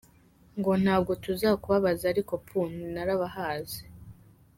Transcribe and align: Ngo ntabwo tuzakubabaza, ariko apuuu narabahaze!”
Ngo 0.59 0.71
ntabwo 0.83 1.11
tuzakubabaza, 1.23 2.03
ariko 2.13 2.31
apuuu 2.39 2.69
narabahaze!” 2.93 3.81